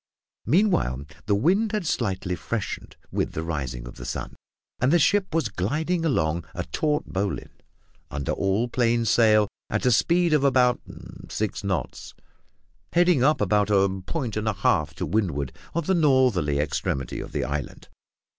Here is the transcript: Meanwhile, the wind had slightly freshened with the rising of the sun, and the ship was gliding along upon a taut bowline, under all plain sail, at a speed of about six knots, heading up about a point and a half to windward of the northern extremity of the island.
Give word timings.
Meanwhile, 0.47 1.03
the 1.27 1.35
wind 1.35 1.73
had 1.73 1.85
slightly 1.85 2.33
freshened 2.35 2.95
with 3.11 3.33
the 3.33 3.43
rising 3.43 3.87
of 3.87 3.97
the 3.97 4.03
sun, 4.05 4.35
and 4.79 4.91
the 4.91 4.97
ship 4.97 5.31
was 5.31 5.47
gliding 5.47 6.05
along 6.05 6.37
upon 6.37 6.49
a 6.55 6.63
taut 6.69 7.03
bowline, 7.05 7.61
under 8.09 8.31
all 8.31 8.67
plain 8.67 9.05
sail, 9.05 9.47
at 9.69 9.85
a 9.85 9.91
speed 9.91 10.33
of 10.33 10.43
about 10.43 10.81
six 11.29 11.63
knots, 11.63 12.15
heading 12.93 13.23
up 13.23 13.41
about 13.41 13.69
a 13.69 14.01
point 14.07 14.35
and 14.35 14.47
a 14.47 14.53
half 14.53 14.95
to 14.95 15.05
windward 15.05 15.53
of 15.75 15.85
the 15.85 15.93
northern 15.93 16.49
extremity 16.49 17.19
of 17.19 17.31
the 17.31 17.43
island. 17.43 17.87